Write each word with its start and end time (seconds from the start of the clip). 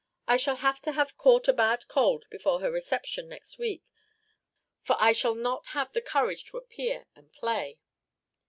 I 0.27 0.35
shall 0.35 0.55
have 0.55 0.81
to 0.81 0.93
have 0.93 1.15
caught 1.15 1.47
a 1.47 1.53
bad 1.53 1.87
cold 1.87 2.25
before 2.31 2.59
her 2.61 2.71
reception 2.71 3.29
next 3.29 3.59
week, 3.59 3.83
for 4.81 4.95
I 4.99 5.11
shall 5.11 5.35
not 5.35 5.67
have 5.77 5.93
the 5.93 6.01
courage 6.01 6.43
to 6.45 6.57
appear 6.57 7.05
and 7.15 7.31
play." 7.31 7.77